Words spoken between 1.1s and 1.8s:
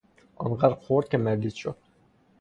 مریض شد.